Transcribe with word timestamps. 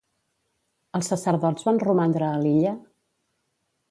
Els 0.99 1.09
sacerdots 1.11 1.67
van 1.69 1.77
romandre 1.85 2.27
a 2.31 2.41
l'illa? 2.47 2.75